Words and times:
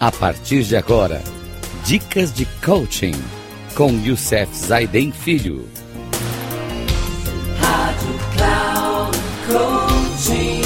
A 0.00 0.12
partir 0.12 0.62
de 0.62 0.76
agora, 0.76 1.20
dicas 1.84 2.32
de 2.32 2.46
coaching 2.64 3.14
com 3.76 3.90
Youssef 3.90 4.54
Zaiden 4.54 5.10
Filho. 5.10 5.64
Rádio 7.58 8.14
Cloud 8.36 9.18
Coaching. 9.48 10.62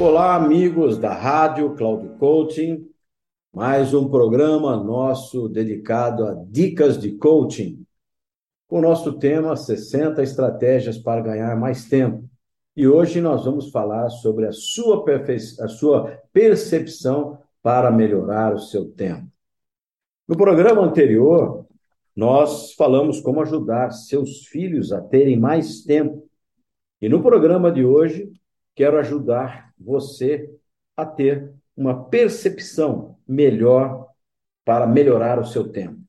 Olá, 0.00 0.36
amigos 0.36 0.96
da 0.96 1.12
Rádio 1.12 1.74
Cloud 1.74 2.16
Coaching. 2.18 2.88
Mais 3.54 3.92
um 3.92 4.08
programa 4.08 4.82
nosso 4.82 5.50
dedicado 5.50 6.24
a 6.24 6.34
dicas 6.48 6.98
de 6.98 7.12
coaching. 7.18 7.84
Com 8.66 8.78
o 8.78 8.82
nosso 8.82 9.18
tema 9.18 9.54
60 9.54 10.22
estratégias 10.22 10.96
para 10.96 11.20
ganhar 11.20 11.54
mais 11.56 11.84
tempo. 11.84 12.29
E 12.76 12.86
hoje 12.86 13.20
nós 13.20 13.44
vamos 13.44 13.70
falar 13.70 14.08
sobre 14.10 14.46
a 14.46 14.52
sua, 14.52 15.04
a 15.60 15.68
sua 15.68 16.18
percepção 16.32 17.38
para 17.62 17.90
melhorar 17.90 18.54
o 18.54 18.58
seu 18.58 18.90
tempo. 18.90 19.28
No 20.26 20.36
programa 20.36 20.82
anterior, 20.82 21.66
nós 22.14 22.74
falamos 22.74 23.20
como 23.20 23.40
ajudar 23.40 23.90
seus 23.90 24.46
filhos 24.46 24.92
a 24.92 25.00
terem 25.00 25.38
mais 25.38 25.82
tempo. 25.82 26.28
E 27.00 27.08
no 27.08 27.22
programa 27.22 27.70
de 27.72 27.84
hoje, 27.84 28.30
quero 28.74 28.98
ajudar 28.98 29.72
você 29.78 30.48
a 30.96 31.04
ter 31.04 31.52
uma 31.76 32.04
percepção 32.04 33.16
melhor 33.26 34.06
para 34.64 34.86
melhorar 34.86 35.38
o 35.38 35.44
seu 35.44 35.68
tempo. 35.68 36.00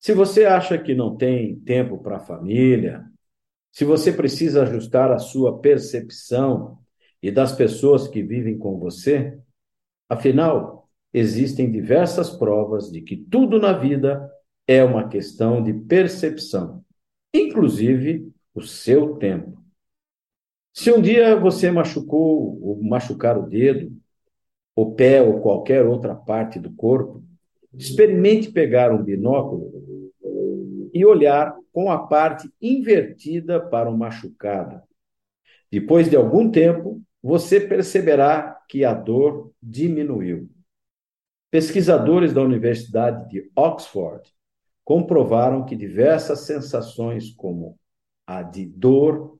Se 0.00 0.14
você 0.14 0.44
acha 0.44 0.78
que 0.78 0.94
não 0.94 1.16
tem 1.16 1.58
tempo 1.60 1.98
para 1.98 2.16
a 2.16 2.20
família, 2.20 3.04
se 3.72 3.84
você 3.84 4.12
precisa 4.12 4.62
ajustar 4.62 5.12
a 5.12 5.18
sua 5.18 5.58
percepção 5.58 6.78
e 7.22 7.30
das 7.30 7.52
pessoas 7.52 8.08
que 8.08 8.22
vivem 8.22 8.56
com 8.56 8.78
você, 8.78 9.38
afinal, 10.08 10.88
existem 11.12 11.70
diversas 11.70 12.30
provas 12.30 12.90
de 12.90 13.00
que 13.02 13.16
tudo 13.16 13.58
na 13.58 13.72
vida 13.72 14.30
é 14.66 14.82
uma 14.82 15.08
questão 15.08 15.62
de 15.62 15.72
percepção, 15.72 16.84
inclusive 17.32 18.32
o 18.54 18.62
seu 18.62 19.16
tempo. 19.16 19.62
Se 20.72 20.92
um 20.92 21.00
dia 21.00 21.34
você 21.36 21.70
machucou 21.70 22.58
ou 22.62 22.82
machucar 22.82 23.38
o 23.38 23.48
dedo, 23.48 23.96
o 24.74 24.92
pé 24.92 25.22
ou 25.22 25.40
qualquer 25.40 25.86
outra 25.86 26.14
parte 26.14 26.58
do 26.58 26.70
corpo, 26.72 27.22
experimente 27.72 28.52
pegar 28.52 28.92
um 28.92 29.02
binóculo 29.02 29.72
e 30.92 31.04
olhar 31.04 31.56
com 31.76 31.92
a 31.92 32.06
parte 32.06 32.50
invertida 32.58 33.60
para 33.60 33.90
o 33.90 33.98
machucado. 33.98 34.80
Depois 35.70 36.08
de 36.08 36.16
algum 36.16 36.50
tempo, 36.50 37.02
você 37.22 37.60
perceberá 37.60 38.58
que 38.66 38.82
a 38.82 38.94
dor 38.94 39.52
diminuiu. 39.62 40.48
Pesquisadores 41.50 42.32
da 42.32 42.40
Universidade 42.40 43.28
de 43.28 43.50
Oxford 43.54 44.26
comprovaram 44.82 45.66
que 45.66 45.76
diversas 45.76 46.46
sensações, 46.46 47.30
como 47.34 47.78
a 48.26 48.42
de 48.42 48.64
dor, 48.64 49.38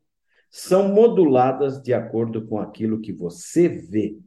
são 0.50 0.90
moduladas 0.90 1.82
de 1.82 1.94
acordo 1.94 2.46
com 2.46 2.58
aquilo 2.58 3.00
que 3.00 3.14
você 3.14 3.66
vê. 3.66 4.18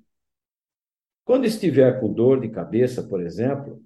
Quando 1.24 1.46
estiver 1.46 2.00
com 2.00 2.12
dor 2.12 2.42
de 2.42 2.50
cabeça, 2.50 3.04
por 3.04 3.22
exemplo, 3.22 3.80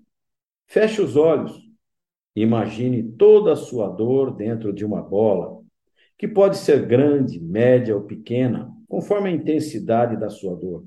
feche 0.66 1.02
os 1.02 1.18
olhos 1.18 1.73
Imagine 2.36 3.04
toda 3.04 3.54
a 3.54 3.56
sua 3.56 3.88
dor 3.90 4.36
dentro 4.36 4.74
de 4.74 4.84
uma 4.84 5.02
bola, 5.02 5.62
que 6.18 6.28
pode 6.28 6.58
ser 6.58 6.86
grande, 6.86 7.40
média 7.40 7.96
ou 7.96 8.04
pequena, 8.04 8.72
conforme 8.88 9.30
a 9.30 9.34
intensidade 9.34 10.18
da 10.18 10.30
sua 10.30 10.56
dor. 10.56 10.86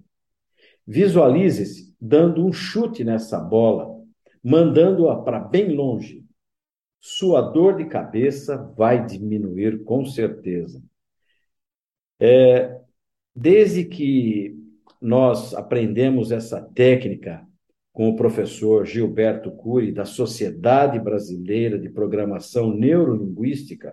Visualize-se 0.86 1.94
dando 2.00 2.44
um 2.44 2.52
chute 2.52 3.04
nessa 3.04 3.38
bola, 3.38 4.02
mandando-a 4.42 5.22
para 5.22 5.40
bem 5.40 5.74
longe. 5.74 6.24
Sua 7.00 7.40
dor 7.40 7.76
de 7.76 7.86
cabeça 7.86 8.56
vai 8.76 9.04
diminuir 9.04 9.84
com 9.84 10.04
certeza. 10.04 10.82
É, 12.18 12.80
desde 13.34 13.84
que 13.84 14.56
nós 15.00 15.54
aprendemos 15.54 16.32
essa 16.32 16.62
técnica 16.74 17.46
com 17.96 18.10
o 18.10 18.14
professor 18.14 18.84
Gilberto 18.84 19.50
Cury, 19.50 19.90
da 19.90 20.04
Sociedade 20.04 21.00
Brasileira 21.00 21.78
de 21.78 21.88
Programação 21.88 22.70
Neurolinguística, 22.70 23.90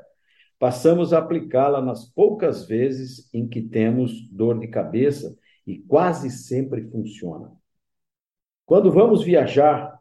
passamos 0.59 1.14
a 1.14 1.19
aplicá-la 1.19 1.81
nas 1.81 2.03
poucas 2.03 2.66
vezes 2.66 3.34
em 3.34 3.47
que 3.47 3.62
temos 3.62 4.28
dor 4.28 4.59
de 4.59 4.68
cabeça 4.68 5.34
e 5.66 5.80
quase 5.80 6.30
sempre 6.30 6.84
funciona. 6.91 7.50
Quando 8.66 8.91
vamos 8.91 9.24
viajar 9.24 9.97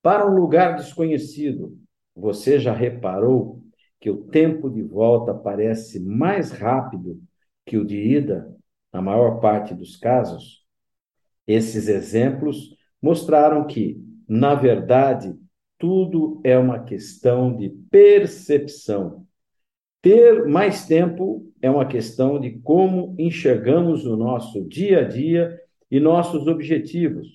para 0.00 0.24
um 0.24 0.36
lugar 0.36 0.76
desconhecido, 0.76 1.76
você 2.14 2.60
já 2.60 2.72
reparou 2.72 3.64
que 3.98 4.10
o 4.10 4.28
tempo 4.28 4.70
de 4.70 4.84
volta 4.84 5.34
parece 5.34 5.98
mais 5.98 6.52
rápido 6.52 7.20
que 7.66 7.76
o 7.76 7.84
de 7.84 7.96
ida, 7.96 8.56
na 8.92 9.02
maior 9.02 9.40
parte 9.40 9.74
dos 9.74 9.96
casos? 9.96 10.64
Esses 11.48 11.88
exemplos 11.88 12.76
mostraram 13.04 13.66
que, 13.66 14.02
na 14.26 14.54
verdade, 14.54 15.36
tudo 15.76 16.40
é 16.42 16.56
uma 16.56 16.82
questão 16.82 17.54
de 17.54 17.68
percepção. 17.90 19.26
Ter 20.00 20.46
mais 20.46 20.86
tempo 20.86 21.52
é 21.60 21.70
uma 21.70 21.84
questão 21.84 22.40
de 22.40 22.52
como 22.60 23.14
enxergamos 23.18 24.06
o 24.06 24.16
nosso 24.16 24.66
dia 24.66 25.00
a 25.00 25.02
dia 25.02 25.54
e 25.90 26.00
nossos 26.00 26.46
objetivos. 26.46 27.28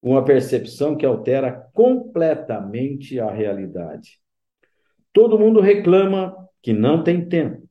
Uma 0.00 0.24
percepção 0.24 0.96
que 0.96 1.04
altera 1.04 1.52
completamente 1.74 3.20
a 3.20 3.30
realidade. 3.30 4.18
Todo 5.12 5.38
mundo 5.38 5.60
reclama 5.60 6.34
que 6.62 6.72
não 6.72 7.04
tem 7.04 7.28
tempo, 7.28 7.68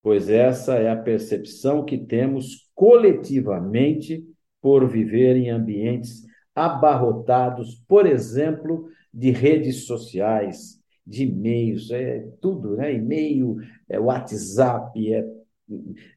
pois 0.00 0.28
essa 0.28 0.76
é 0.76 0.88
a 0.88 0.96
percepção 0.96 1.84
que 1.84 1.98
temos 1.98 2.70
coletivamente 2.76 4.24
por 4.62 4.88
viver 4.88 5.34
em 5.34 5.50
ambientes 5.50 6.22
abarrotados, 6.54 7.74
por 7.88 8.06
exemplo, 8.06 8.88
de 9.12 9.30
redes 9.30 9.86
sociais, 9.86 10.80
de 11.06 11.24
e-mails, 11.24 11.90
é 11.90 12.26
tudo, 12.40 12.76
né? 12.76 12.94
E-mail, 12.94 13.56
é 13.88 13.98
WhatsApp, 13.98 15.12
é, 15.12 15.24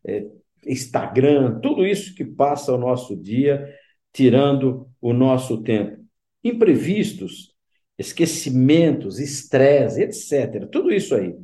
é 0.06 0.28
Instagram, 0.66 1.60
tudo 1.60 1.86
isso 1.86 2.16
que 2.16 2.26
passa 2.26 2.74
o 2.74 2.78
nosso 2.78 3.16
dia, 3.16 3.68
tirando 4.14 4.88
o 5.02 5.14
nosso 5.14 5.62
tempo. 5.62 5.98
Imprevistos, 6.44 7.54
esquecimentos, 7.98 9.20
estresse, 9.20 10.02
etc. 10.02 10.68
Tudo 10.72 10.92
isso 10.92 11.16
aí. 11.16 11.36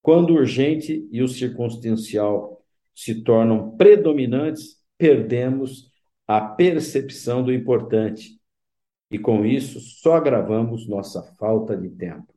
Quando 0.00 0.30
o 0.30 0.36
urgente 0.36 1.06
e 1.12 1.22
o 1.22 1.28
circunstancial 1.28 2.60
se 2.94 3.22
tornam 3.22 3.76
predominantes, 3.76 4.76
perdemos 4.98 5.91
a 6.26 6.40
percepção 6.40 7.42
do 7.42 7.52
importante. 7.52 8.40
E 9.10 9.18
com 9.18 9.44
isso, 9.44 9.80
só 9.80 10.16
agravamos 10.16 10.88
nossa 10.88 11.22
falta 11.38 11.76
de 11.76 11.90
tempo. 11.90 12.32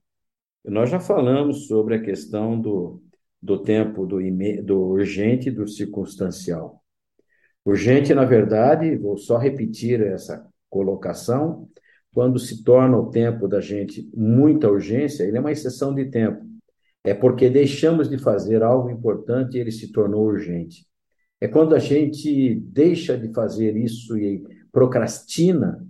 Nós 0.64 0.90
já 0.90 1.00
falamos 1.00 1.68
sobre 1.68 1.96
a 1.96 2.02
questão 2.02 2.60
do, 2.60 3.02
do 3.42 3.62
tempo 3.62 4.06
do, 4.06 4.18
do 4.64 4.80
urgente 4.82 5.50
e 5.50 5.52
do 5.52 5.68
circunstancial. 5.68 6.84
Urgente, 7.64 8.14
na 8.14 8.26
verdade, 8.26 8.96
vou 8.98 9.18
só 9.18 9.38
repetir 9.38 10.02
essa 10.02 10.48
colocação, 10.70 11.70
quando 12.14 12.40
se 12.40 12.64
torna 12.64 12.98
o 12.98 13.10
tempo 13.10 13.48
da 13.48 13.60
gente 13.60 14.10
muita 14.16 14.70
urgência, 14.70 15.24
ele 15.24 15.38
é 15.38 15.40
uma 15.40 15.52
exceção 15.52 15.94
de 15.94 16.06
tempo. 16.06 16.46
É 17.04 17.14
porque 17.14 17.50
deixamos 17.50 18.10
de 18.10 18.18
fazer 18.18 18.64
algo 18.64 18.90
importante 18.90 19.58
e 19.58 19.60
ele 19.60 19.72
se 19.72 19.92
tornou 19.92 20.26
urgente. 20.26 20.88
É 21.40 21.48
quando 21.48 21.76
a 21.76 21.80
gente 21.80 22.56
deixa 22.56 23.18
de 23.18 23.34
fazer 23.34 23.76
isso 23.76 24.18
e 24.18 24.44
procrastina 24.72 25.86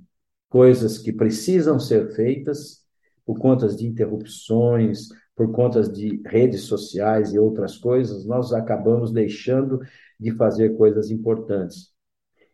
coisas 0.50 0.98
que 0.98 1.14
precisam 1.14 1.80
ser 1.80 2.16
feitas 2.16 2.84
por 3.26 3.40
conta 3.40 3.68
de 3.68 3.86
interrupções, 3.86 5.10
por 5.36 5.52
conta 5.52 5.84
de 5.84 6.22
redes 6.26 6.62
sociais 6.62 7.34
e 7.34 7.40
outras 7.40 7.78
coisas, 7.78 8.26
nós 8.26 8.54
acabamos 8.54 9.12
deixando 9.12 9.82
de 10.20 10.32
fazer 10.32 10.78
coisas 10.78 11.12
importantes. 11.12 11.94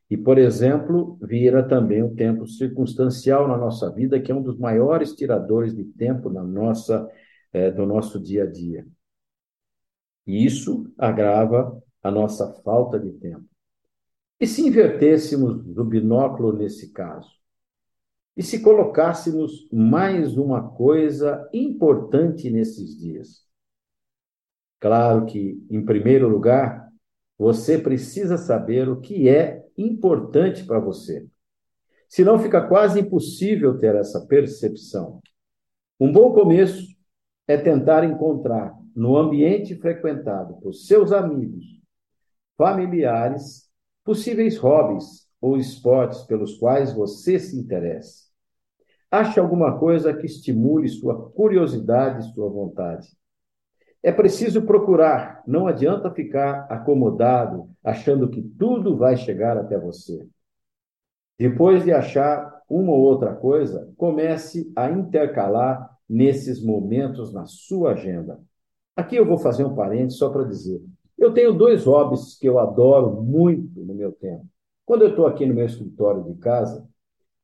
E, 0.10 0.18
por 0.18 0.38
exemplo, 0.38 1.18
vira 1.22 1.64
também 1.64 2.04
o 2.04 2.14
tempo 2.14 2.46
circunstancial 2.46 3.48
na 3.48 3.58
nossa 3.58 3.90
vida, 3.90 4.20
que 4.20 4.32
é 4.32 4.36
um 4.36 4.42
dos 4.42 4.58
maiores 4.58 5.14
tiradores 5.14 5.74
de 5.74 5.86
tempo 5.86 6.30
na 6.30 6.44
nossa, 6.44 7.08
é, 7.54 7.72
do 7.72 7.86
nosso 7.86 8.20
dia 8.20 8.44
a 8.44 8.48
dia. 8.48 8.86
E 10.26 10.46
isso 10.46 10.92
agrava 10.98 11.82
a 12.04 12.12
nossa 12.12 12.54
falta 12.64 13.00
de 13.00 13.12
tempo. 13.12 13.46
E 14.40 14.48
se 14.48 14.66
invertêssemos 14.68 15.78
o 15.78 15.84
binóculo 15.84 16.54
nesse 16.54 16.92
caso? 16.92 17.30
E 18.36 18.42
se 18.44 18.62
colocássemos 18.62 19.68
mais 19.72 20.38
uma 20.38 20.72
coisa 20.72 21.48
importante 21.54 22.50
nesses 22.50 22.98
dias? 22.98 23.46
Claro 24.80 25.26
que, 25.26 25.64
em 25.70 25.86
primeiro 25.86 26.28
lugar, 26.28 26.92
Você 27.42 27.80
precisa 27.80 28.38
saber 28.38 28.88
o 28.88 29.02
que 29.02 29.28
é 29.28 29.66
importante 29.76 30.64
para 30.64 30.78
você. 30.80 31.28
Senão 32.08 32.38
fica 32.38 32.62
quase 32.68 33.00
impossível 33.00 33.80
ter 33.80 33.96
essa 33.96 34.28
percepção. 34.28 35.20
Um 36.00 36.12
bom 36.12 36.34
começo 36.34 36.86
é 37.48 37.58
tentar 37.58 38.04
encontrar 38.04 38.78
no 38.96 39.18
ambiente 39.18 39.74
frequentado 39.76 40.54
por 40.62 40.72
seus 40.76 41.12
amigos, 41.12 41.81
familiares, 42.62 43.68
possíveis 44.04 44.56
hobbies 44.56 45.28
ou 45.42 45.58
esportes 45.58 46.22
pelos 46.26 46.60
quais 46.60 46.94
você 46.94 47.40
se 47.40 47.58
interessa. 47.58 48.26
Ache 49.10 49.40
alguma 49.40 49.80
coisa 49.80 50.14
que 50.14 50.28
estimule 50.28 50.88
sua 50.88 51.32
curiosidade 51.32 52.20
e 52.20 52.34
sua 52.34 52.48
vontade. 52.48 53.08
É 54.04 54.12
preciso 54.12 54.62
procurar, 54.62 55.42
não 55.48 55.66
adianta 55.66 56.12
ficar 56.12 56.68
acomodado, 56.70 57.68
achando 57.84 58.30
que 58.30 58.44
tudo 58.44 58.96
vai 58.96 59.18
chegar 59.18 59.58
até 59.58 59.80
você. 59.80 60.24
Depois 61.40 61.84
de 61.84 61.92
achar 61.92 62.62
uma 62.70 62.92
ou 62.92 63.00
outra 63.00 63.34
coisa, 63.34 63.92
comece 63.98 64.72
a 64.76 64.88
intercalar 64.88 65.98
nesses 66.08 66.64
momentos 66.64 67.34
na 67.34 67.48
sua 67.48 67.94
agenda. 67.94 68.40
Aqui 68.96 69.16
eu 69.16 69.26
vou 69.26 69.40
fazer 69.40 69.66
um 69.66 69.74
parênteses 69.74 70.20
só 70.20 70.30
para 70.30 70.44
dizer. 70.44 70.80
Eu 71.22 71.32
tenho 71.32 71.54
dois 71.54 71.86
hobbies 71.86 72.36
que 72.36 72.50
eu 72.50 72.58
adoro 72.58 73.22
muito 73.22 73.80
no 73.86 73.94
meu 73.94 74.12
tempo. 74.12 74.44
Quando 74.84 75.04
eu 75.04 75.10
estou 75.10 75.28
aqui 75.28 75.46
no 75.46 75.54
meu 75.54 75.68
escritório 75.68 76.24
de 76.24 76.34
casa, 76.40 76.84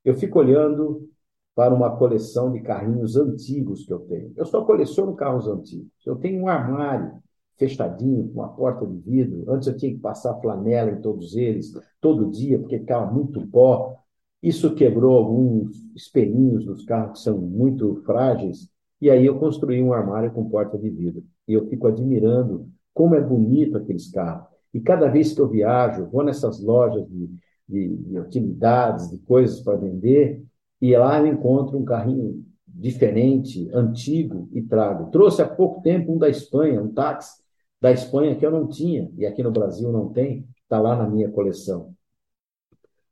eu 0.03 0.15
fico 0.15 0.39
olhando 0.39 1.07
para 1.53 1.75
uma 1.75 1.95
coleção 1.95 2.51
de 2.51 2.59
carrinhos 2.61 3.15
antigos 3.15 3.85
que 3.85 3.93
eu 3.93 3.99
tenho. 3.99 4.33
Eu 4.35 4.47
só 4.47 4.65
coleciono 4.65 5.15
carros 5.15 5.47
antigos. 5.47 5.91
Eu 6.07 6.15
tenho 6.15 6.41
um 6.41 6.47
armário 6.47 7.21
fechadinho, 7.55 8.27
com 8.29 8.39
uma 8.39 8.49
porta 8.49 8.83
de 8.83 8.97
vidro. 8.97 9.45
Antes 9.47 9.67
eu 9.67 9.77
tinha 9.77 9.93
que 9.93 9.99
passar 9.99 10.41
flanela 10.41 10.89
em 10.89 10.99
todos 10.99 11.35
eles, 11.35 11.71
todo 12.01 12.31
dia, 12.31 12.57
porque 12.57 12.79
ficava 12.79 13.11
muito 13.11 13.45
pó. 13.45 13.95
Isso 14.41 14.73
quebrou 14.73 15.15
alguns 15.15 15.77
espelhinhos 15.95 16.65
dos 16.65 16.83
carros 16.83 17.19
que 17.19 17.23
são 17.25 17.37
muito 17.37 18.01
frágeis, 18.07 18.71
e 18.99 19.11
aí 19.11 19.23
eu 19.23 19.37
construí 19.37 19.83
um 19.83 19.93
armário 19.93 20.31
com 20.31 20.49
porta 20.49 20.79
de 20.79 20.89
vidro. 20.89 21.23
E 21.47 21.53
eu 21.53 21.67
fico 21.67 21.85
admirando 21.85 22.75
como 22.97 23.13
é 23.13 23.21
bonito 23.21 23.77
aqueles 23.77 24.09
carros. 24.09 24.47
E 24.73 24.81
cada 24.81 25.07
vez 25.07 25.31
que 25.31 25.39
eu 25.39 25.47
viajo, 25.47 26.07
vou 26.07 26.23
nessas 26.23 26.59
lojas 26.59 27.07
de, 27.07 27.29
de, 27.69 27.95
de 27.95 28.19
utilidades, 28.19 29.11
de 29.11 29.19
coisas 29.19 29.61
para 29.61 29.77
vender, 29.77 30.43
e 30.81 30.97
lá 30.97 31.19
eu 31.19 31.27
encontro 31.27 31.77
um 31.77 31.85
carrinho 31.85 32.43
diferente, 32.67 33.69
antigo, 33.71 34.49
e 34.51 34.63
trago. 34.63 35.11
Trouxe 35.11 35.43
há 35.43 35.47
pouco 35.47 35.81
tempo 35.83 36.11
um 36.11 36.17
da 36.17 36.27
Espanha, 36.27 36.81
um 36.81 36.91
táxi 36.91 37.39
da 37.79 37.91
Espanha 37.91 38.35
que 38.35 38.43
eu 38.43 38.49
não 38.49 38.67
tinha, 38.67 39.11
e 39.15 39.27
aqui 39.27 39.43
no 39.43 39.51
Brasil 39.51 39.91
não 39.91 40.09
tem, 40.09 40.47
está 40.63 40.79
lá 40.79 40.95
na 40.95 41.07
minha 41.07 41.29
coleção. 41.29 41.93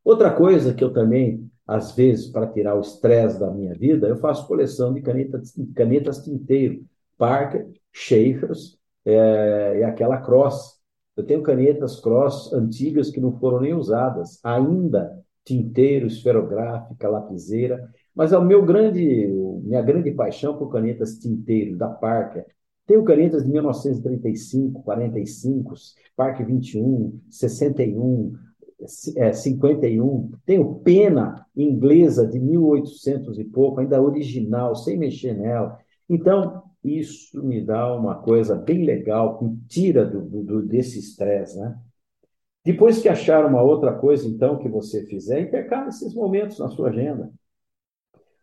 Outra 0.03 0.31
coisa 0.31 0.73
que 0.73 0.83
eu 0.83 0.91
também, 0.91 1.47
às 1.67 1.91
vezes, 1.95 2.27
para 2.27 2.47
tirar 2.47 2.75
o 2.75 2.81
estresse 2.81 3.39
da 3.39 3.51
minha 3.51 3.75
vida, 3.75 4.07
eu 4.07 4.17
faço 4.17 4.47
coleção 4.47 4.91
de 4.91 5.01
canetas, 5.01 5.53
canetas 5.75 6.23
tinteiro, 6.23 6.83
Parker, 7.19 7.69
Schaeffers 7.91 8.79
é, 9.05 9.79
e 9.79 9.83
aquela 9.83 10.17
Cross. 10.17 10.75
Eu 11.15 11.23
tenho 11.25 11.43
canetas 11.43 11.99
Cross 11.99 12.51
antigas 12.53 13.09
que 13.09 13.21
não 13.21 13.37
foram 13.39 13.61
nem 13.61 13.73
usadas, 13.73 14.39
ainda 14.43 15.23
tinteiro, 15.45 16.07
esferográfica, 16.07 17.07
lapiseira, 17.07 17.87
mas 18.13 18.33
é 18.33 18.37
o 18.37 18.43
meu 18.43 18.65
grande, 18.65 19.27
minha 19.63 19.81
grande 19.81 20.11
paixão 20.11 20.57
por 20.57 20.71
canetas 20.71 21.19
tinteiro 21.19 21.77
da 21.77 21.87
Parker. 21.87 22.45
Tenho 22.87 23.03
canetas 23.03 23.43
de 23.43 23.51
1935, 23.51 24.83
45, 24.83 25.73
Parker 26.15 26.45
21, 26.45 27.19
61, 27.29 28.33
é, 29.17 29.33
51. 29.33 30.31
Tenho 30.45 30.75
pena 30.75 31.45
inglesa 31.55 32.27
de 32.27 32.39
1800 32.39 33.39
e 33.39 33.43
pouco, 33.43 33.79
ainda 33.79 34.01
original, 34.01 34.75
sem 34.75 34.97
mexer 34.97 35.33
nela. 35.35 35.77
Então, 36.07 36.63
isso 36.85 37.43
me 37.43 37.61
dá 37.61 37.93
uma 37.93 38.15
coisa 38.15 38.55
bem 38.55 38.85
legal, 38.85 39.37
que 39.37 39.45
tira 39.67 40.05
do, 40.05 40.21
do, 40.21 40.61
desse 40.61 40.99
estresse, 40.99 41.57
né? 41.57 41.77
Depois 42.63 43.01
que 43.01 43.07
achar 43.07 43.45
uma 43.45 43.61
outra 43.61 43.93
coisa, 43.93 44.27
então, 44.27 44.57
que 44.57 44.67
você 44.67 45.05
fizer, 45.05 45.41
intercala 45.41 45.89
esses 45.89 46.13
momentos 46.15 46.57
na 46.57 46.67
sua 46.69 46.89
agenda. 46.89 47.31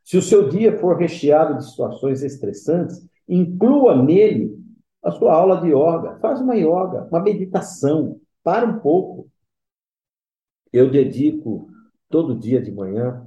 Se 0.04 0.16
o 0.16 0.22
seu 0.22 0.48
dia 0.48 0.78
for 0.78 0.96
recheado 0.96 1.56
de 1.56 1.68
situações 1.68 2.22
estressantes, 2.22 3.04
inclua 3.28 4.00
nele 4.00 4.56
a 5.02 5.10
sua 5.10 5.34
aula 5.34 5.60
de 5.60 5.68
yoga. 5.68 6.18
Faz 6.20 6.40
uma 6.40 6.54
yoga, 6.54 7.08
uma 7.10 7.20
meditação. 7.20 8.20
Para 8.44 8.66
um 8.66 8.78
pouco. 8.80 9.28
Eu 10.72 10.90
dedico 10.90 11.68
todo 12.08 12.38
dia 12.38 12.60
de 12.60 12.72
manhã 12.72 13.24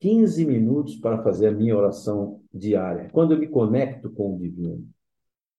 15 0.00 0.46
minutos 0.46 0.96
para 0.96 1.22
fazer 1.22 1.48
a 1.48 1.52
minha 1.52 1.76
oração 1.76 2.40
diária, 2.52 3.10
quando 3.12 3.32
eu 3.32 3.38
me 3.38 3.46
conecto 3.46 4.10
com 4.10 4.34
o 4.34 4.38
divino. 4.38 4.88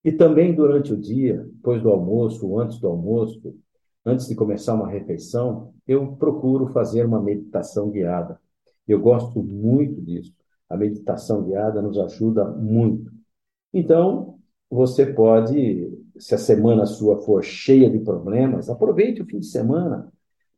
E 0.04 0.12
também 0.12 0.54
durante 0.54 0.92
o 0.92 1.00
dia, 1.00 1.48
depois 1.54 1.82
do 1.82 1.90
almoço, 1.90 2.60
antes 2.60 2.80
do 2.80 2.88
almoço, 2.88 3.56
antes 4.04 4.28
de 4.28 4.36
começar 4.36 4.74
uma 4.74 4.90
refeição, 4.90 5.74
eu 5.88 6.16
procuro 6.16 6.68
fazer 6.68 7.06
uma 7.06 7.22
meditação 7.22 7.92
guiada. 7.92 8.40
Eu 8.88 9.00
gosto 9.00 9.44
muito 9.44 10.02
disso. 10.02 10.34
A 10.68 10.76
meditação 10.76 11.44
guiada 11.44 11.82
nos 11.82 12.00
ajuda 12.00 12.44
muito. 12.46 13.12
Então, 13.72 14.40
você 14.70 15.06
pode, 15.06 16.00
se 16.18 16.34
a 16.34 16.38
semana 16.38 16.88
sua 16.88 17.22
for 17.22 17.44
cheia 17.44 17.90
de 17.90 18.00
problemas, 18.00 18.70
aproveite 18.70 19.22
o 19.22 19.26
fim 19.26 19.40
de 19.40 19.46
semana 19.46 20.12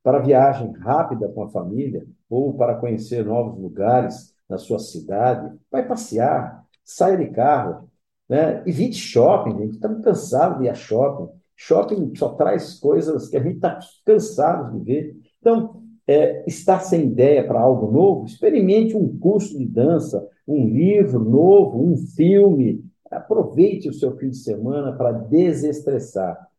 para 0.03 0.19
viagem 0.19 0.71
rápida 0.73 1.29
com 1.29 1.43
a 1.43 1.49
família 1.49 2.05
ou 2.29 2.53
para 2.53 2.75
conhecer 2.75 3.25
novos 3.25 3.59
lugares 3.59 4.35
na 4.49 4.57
sua 4.57 4.77
cidade. 4.77 5.57
Vai 5.71 5.87
passear, 5.87 6.65
saia 6.83 7.17
de 7.17 7.27
carro, 7.27 7.89
né? 8.27 8.61
evite 8.65 8.97
shopping, 8.97 9.57
gente. 9.57 9.75
Estamos 9.75 10.03
cansados 10.03 10.59
de 10.59 10.65
ir 10.65 10.69
a 10.69 10.75
shopping. 10.75 11.31
Shopping 11.55 12.13
só 12.15 12.29
traz 12.29 12.79
coisas 12.79 13.29
que 13.29 13.37
a 13.37 13.41
gente 13.41 13.55
está 13.55 13.79
cansado 14.05 14.77
de 14.77 14.83
ver. 14.83 15.17
Então, 15.39 15.81
é, 16.05 16.43
está 16.45 16.79
sem 16.79 17.05
ideia 17.05 17.45
para 17.47 17.61
algo 17.61 17.91
novo? 17.91 18.25
Experimente 18.25 18.97
um 18.97 19.17
curso 19.17 19.57
de 19.57 19.65
dança, 19.65 20.27
um 20.45 20.67
livro 20.67 21.19
novo, 21.19 21.81
um 21.81 21.95
filme. 21.95 22.83
Aproveite 23.09 23.87
o 23.87 23.93
seu 23.93 24.17
fim 24.17 24.29
de 24.29 24.37
semana 24.37 24.91
para 24.93 25.11
desestressar. 25.11 26.49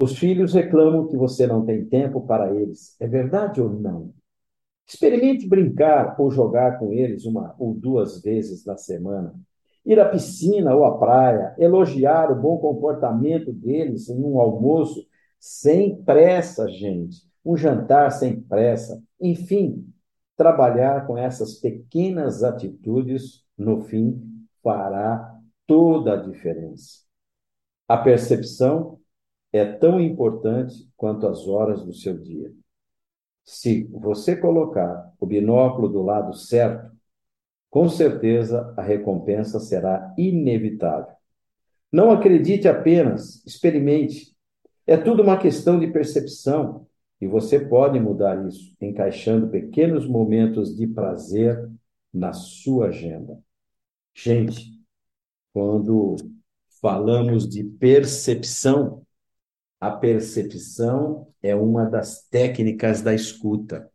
Os 0.00 0.18
filhos 0.18 0.52
reclamam 0.52 1.06
que 1.06 1.16
você 1.16 1.46
não 1.46 1.64
tem 1.64 1.84
tempo 1.84 2.26
para 2.26 2.54
eles. 2.54 2.96
É 3.00 3.06
verdade 3.06 3.60
ou 3.60 3.70
não? 3.70 4.12
Experimente 4.86 5.48
brincar 5.48 6.14
ou 6.18 6.30
jogar 6.30 6.78
com 6.78 6.92
eles 6.92 7.24
uma 7.24 7.54
ou 7.58 7.74
duas 7.74 8.20
vezes 8.20 8.64
na 8.66 8.76
semana 8.76 9.34
ir 9.84 10.00
à 10.00 10.08
piscina 10.08 10.74
ou 10.74 10.84
à 10.84 10.98
praia, 10.98 11.54
elogiar 11.58 12.30
o 12.30 12.40
bom 12.40 12.58
comportamento 12.58 13.52
deles 13.52 14.08
em 14.08 14.22
um 14.22 14.40
almoço 14.40 15.06
sem 15.38 16.02
pressa, 16.02 16.66
gente, 16.68 17.18
um 17.44 17.56
jantar 17.56 18.10
sem 18.10 18.40
pressa, 18.40 19.02
enfim, 19.20 19.86
trabalhar 20.36 21.06
com 21.06 21.18
essas 21.18 21.54
pequenas 21.54 22.42
atitudes, 22.42 23.44
no 23.56 23.82
fim, 23.82 24.20
fará 24.62 25.38
toda 25.66 26.14
a 26.14 26.16
diferença. 26.16 27.02
A 27.86 27.98
percepção 27.98 28.98
é 29.54 29.64
tão 29.64 30.00
importante 30.00 30.90
quanto 30.96 31.28
as 31.28 31.46
horas 31.46 31.84
do 31.84 31.94
seu 31.94 32.18
dia. 32.18 32.52
Se 33.44 33.84
você 33.84 34.34
colocar 34.34 35.12
o 35.20 35.24
binóculo 35.24 35.88
do 35.88 36.02
lado 36.02 36.34
certo, 36.34 36.90
com 37.70 37.88
certeza 37.88 38.74
a 38.76 38.82
recompensa 38.82 39.60
será 39.60 40.12
inevitável. 40.18 41.14
Não 41.92 42.10
acredite 42.10 42.66
apenas, 42.66 43.46
experimente. 43.46 44.36
É 44.84 44.96
tudo 44.96 45.22
uma 45.22 45.38
questão 45.38 45.78
de 45.78 45.86
percepção 45.86 46.88
e 47.20 47.28
você 47.28 47.60
pode 47.60 48.00
mudar 48.00 48.44
isso 48.48 48.74
encaixando 48.80 49.50
pequenos 49.50 50.04
momentos 50.04 50.74
de 50.74 50.88
prazer 50.88 51.70
na 52.12 52.32
sua 52.32 52.86
agenda. 52.88 53.38
Gente, 54.12 54.80
quando 55.52 56.16
falamos 56.80 57.48
de 57.48 57.62
percepção, 57.62 59.03
a 59.80 59.90
percepção 59.90 61.28
é 61.42 61.54
uma 61.54 61.84
das 61.84 62.26
técnicas 62.28 63.02
da 63.02 63.14
escuta. 63.14 63.90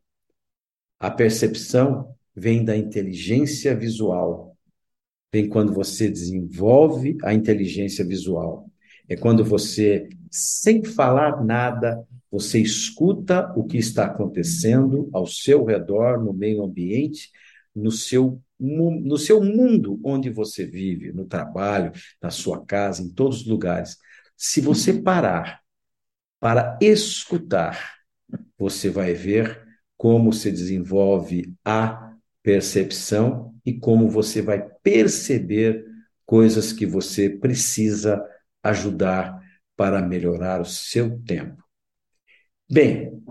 A 1.00 1.10
percepção 1.10 2.16
vem 2.36 2.64
da 2.64 2.78
inteligência 2.78 3.76
visual. 3.76 4.56
Vem 5.32 5.48
quando 5.48 5.74
você 5.74 6.10
desenvolve 6.10 7.18
a 7.24 7.34
inteligência 7.34 8.06
visual. 8.06 8.70
É 9.08 9.16
quando 9.16 9.44
você, 9.44 10.10
sem 10.30 10.84
falar 10.84 11.44
nada, 11.44 12.06
você 12.32 12.60
escuta 12.60 13.52
o 13.56 13.64
que 13.64 13.78
está 13.78 14.06
acontecendo 14.06 15.10
ao 15.12 15.26
seu 15.26 15.66
redor, 15.66 16.24
no 16.24 16.34
meio 16.34 16.64
ambiente, 16.64 17.32
no 17.76 17.92
seu, 17.92 18.42
no 18.60 19.18
seu 19.18 19.44
mundo 19.44 20.00
onde 20.04 20.30
você 20.30 20.66
vive, 20.66 21.12
no 21.12 21.26
trabalho, 21.26 21.92
na 22.22 22.30
sua 22.30 22.64
casa, 22.64 23.02
em 23.02 23.10
todos 23.10 23.42
os 23.42 23.48
lugares. 23.48 23.98
Se 24.38 24.62
você 24.62 25.02
parar 25.02 25.62
para 26.40 26.78
escutar. 26.82 27.98
Você 28.58 28.90
vai 28.90 29.14
ver 29.14 29.62
como 29.98 30.32
se 30.32 30.52
desenvolve 30.52 31.54
a 31.64 32.14
percepção 32.42 33.54
e 33.66 33.74
como 33.74 34.10
você 34.10 34.42
vai 34.42 34.66
perceber 34.82 35.86
coisas 36.26 36.72
que 36.72 36.86
você 36.86 37.30
precisa 37.30 38.24
ajudar 38.64 39.40
para 39.76 40.02
melhorar 40.02 40.62
o 40.62 40.66
seu 40.66 41.20
tempo. 41.24 41.64
Bem, 42.70 43.22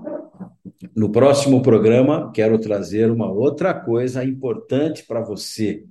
no 0.95 1.11
próximo 1.11 1.63
programa 1.63 2.33
quero 2.33 2.59
trazer 2.59 3.11
uma 3.11 3.31
outra 3.31 3.73
coisa 3.73 4.25
importante 4.25 5.05
para 5.05 5.21
você. 5.21 5.85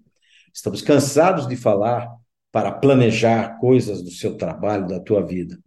Estamos 0.54 0.82
cansados 0.82 1.48
de 1.48 1.56
falar 1.56 2.08
para 2.52 2.72
planejar 2.72 3.58
coisas 3.60 4.02
do 4.02 4.12
seu 4.12 4.36
trabalho, 4.36 4.88
da 4.88 5.00
tua 5.00 5.26
vida. 5.26 5.58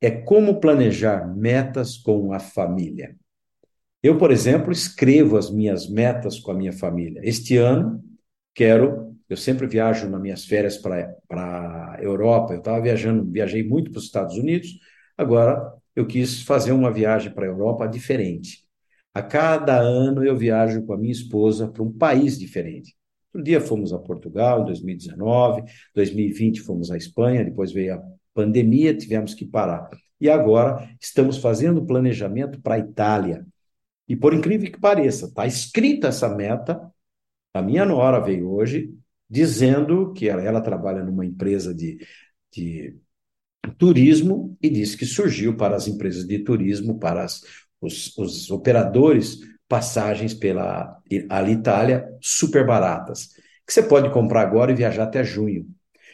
É 0.00 0.10
como 0.10 0.60
planejar 0.60 1.26
metas 1.26 1.96
com 1.96 2.32
a 2.32 2.38
família. 2.38 3.16
Eu, 4.02 4.16
por 4.16 4.30
exemplo, 4.30 4.70
escrevo 4.70 5.36
as 5.36 5.50
minhas 5.50 5.88
metas 5.88 6.38
com 6.38 6.52
a 6.52 6.54
minha 6.54 6.72
família. 6.72 7.20
Este 7.24 7.56
ano, 7.56 8.02
quero. 8.54 9.16
Eu 9.28 9.36
sempre 9.36 9.66
viajo 9.66 10.08
nas 10.08 10.20
minhas 10.20 10.44
férias 10.44 10.78
para 10.78 11.14
a 11.30 11.98
Europa. 12.00 12.54
Eu 12.54 12.58
estava 12.58 12.80
viajando, 12.80 13.30
viajei 13.30 13.62
muito 13.66 13.90
para 13.90 13.98
os 13.98 14.04
Estados 14.04 14.36
Unidos. 14.36 14.78
Agora, 15.16 15.72
eu 15.96 16.06
quis 16.06 16.42
fazer 16.42 16.72
uma 16.72 16.92
viagem 16.92 17.32
para 17.32 17.44
a 17.44 17.48
Europa 17.48 17.86
diferente. 17.86 18.64
A 19.12 19.20
cada 19.22 19.78
ano 19.80 20.24
eu 20.24 20.36
viajo 20.36 20.84
com 20.86 20.92
a 20.92 20.96
minha 20.98 21.12
esposa 21.12 21.68
para 21.68 21.82
um 21.82 21.92
país 21.92 22.38
diferente. 22.38 22.96
Um 23.34 23.42
dia 23.42 23.60
fomos 23.60 23.92
a 23.92 23.98
Portugal, 23.98 24.62
em 24.62 24.66
2019, 24.66 25.62
2020 25.94 26.60
fomos 26.60 26.90
à 26.90 26.96
Espanha, 26.96 27.44
depois 27.44 27.72
veio 27.72 27.94
a 27.94 28.02
pandemia, 28.38 28.96
tivemos 28.96 29.34
que 29.34 29.44
parar. 29.44 29.88
E 30.20 30.30
agora 30.30 30.88
estamos 31.00 31.38
fazendo 31.38 31.84
planejamento 31.84 32.60
para 32.60 32.76
a 32.76 32.78
Itália. 32.78 33.44
E 34.08 34.14
por 34.14 34.32
incrível 34.32 34.70
que 34.70 34.78
pareça, 34.78 35.26
está 35.26 35.44
escrita 35.44 36.06
essa 36.08 36.28
meta. 36.28 36.80
A 37.52 37.60
minha 37.60 37.84
nora 37.84 38.20
veio 38.20 38.48
hoje 38.48 38.94
dizendo 39.28 40.12
que 40.12 40.28
ela, 40.28 40.40
ela 40.40 40.60
trabalha 40.60 41.02
numa 41.02 41.26
empresa 41.26 41.74
de, 41.74 41.98
de 42.52 42.96
turismo 43.76 44.56
e 44.62 44.70
disse 44.70 44.96
que 44.96 45.04
surgiu 45.04 45.56
para 45.56 45.74
as 45.74 45.88
empresas 45.88 46.24
de 46.24 46.38
turismo, 46.38 46.96
para 46.96 47.24
as, 47.24 47.42
os, 47.80 48.16
os 48.16 48.50
operadores, 48.52 49.40
passagens 49.68 50.32
pela 50.32 50.96
Itália 51.10 52.08
super 52.22 52.64
baratas, 52.64 53.30
que 53.66 53.72
você 53.72 53.82
pode 53.82 54.10
comprar 54.12 54.42
agora 54.42 54.70
e 54.70 54.76
viajar 54.76 55.02
até 55.02 55.24
junho. 55.24 55.68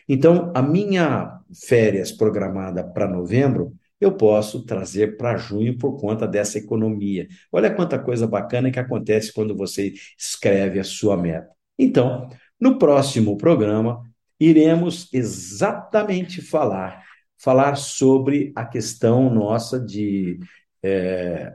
Então, 0.09 0.53
a 0.55 0.63
minha 0.63 1.41
férias 1.67 2.13
programada 2.13 2.85
para 2.85 3.09
novembro 3.09 3.75
eu 4.01 4.13
posso 4.17 4.65
trazer 4.65 5.17
para 5.17 5.37
junho 5.37 5.79
por 5.79 5.99
conta 5.99 6.27
dessa 6.27 6.59
economia. 6.59 7.27
Olha 7.51 7.75
quanta 7.75 7.99
coisa 7.99 8.27
bacana 8.27 8.71
que 8.71 8.79
acontece 8.79 9.33
quando 9.33 9.57
você 9.57 9.95
escreve 10.19 10.79
a 10.79 10.85
sua 10.85 11.17
meta. 11.17 11.49
Então, 11.79 12.29
no 12.61 12.79
próximo 12.79 13.37
programa, 13.37 14.03
iremos 14.39 15.09
exatamente 15.13 16.43
falar 16.43 17.03
falar 17.37 17.77
sobre 17.77 18.53
a 18.57 18.65
questão 18.65 19.29
nossa 19.29 19.79
de 19.79 20.39
é, 20.83 21.53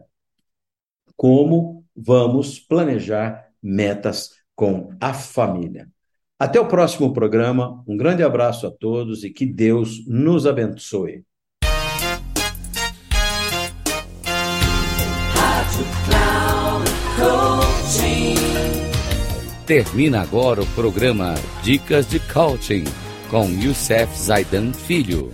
como 1.15 1.83
vamos 1.95 2.59
planejar 2.59 3.47
metas 3.61 4.31
com 4.55 4.89
a 5.01 5.13
família. 5.13 5.89
Até 6.39 6.57
o 6.57 6.67
próximo 6.67 7.11
programa. 7.11 7.83
Um 7.85 7.97
grande 7.97 8.23
abraço 8.23 8.65
a 8.65 8.71
todos 8.71 9.25
e 9.25 9.29
que 9.29 9.45
Deus 9.45 10.07
nos 10.07 10.47
abençoe. 10.47 11.25
Termina 19.65 20.21
agora 20.21 20.61
o 20.61 20.65
programa 20.67 21.35
Dicas 21.61 22.09
de 22.09 22.19
Coaching 22.31 22.85
com 23.29 23.49
Youssef 23.49 24.17
Zaidan 24.17 24.71
Filho. 24.71 25.33